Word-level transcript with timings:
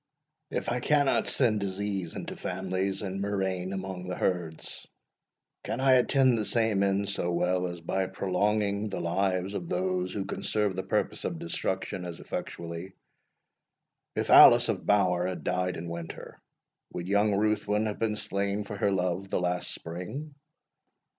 If 0.49 0.69
I 0.71 0.79
cannot 0.79 1.27
send 1.27 1.59
disease 1.59 2.15
into 2.15 2.35
families, 2.35 3.03
and 3.03 3.21
murrain 3.21 3.71
among 3.71 4.07
the 4.07 4.15
herds, 4.15 4.87
can 5.63 5.79
I 5.79 5.91
attain 5.93 6.33
the 6.33 6.43
same 6.43 6.81
end 6.81 7.07
so 7.07 7.31
well 7.31 7.67
as 7.67 7.81
by 7.81 8.07
prolonging 8.07 8.89
the 8.89 8.99
lives 8.99 9.53
of 9.53 9.69
those 9.69 10.11
who 10.11 10.25
can 10.25 10.41
serve 10.41 10.75
the 10.75 10.81
purpose 10.81 11.23
of 11.23 11.37
destruction 11.37 12.03
as 12.03 12.19
effectually? 12.19 12.95
If 14.15 14.31
Alice 14.31 14.69
of 14.69 14.87
Bower 14.87 15.27
had 15.27 15.43
died 15.43 15.77
in 15.77 15.87
winter, 15.87 16.41
would 16.93 17.07
young 17.07 17.35
Ruthwin 17.35 17.85
have 17.85 17.99
been 17.99 18.15
slain 18.15 18.63
for 18.63 18.75
her 18.77 18.89
love 18.91 19.29
the 19.29 19.39
last 19.39 19.69
spring? 19.71 20.33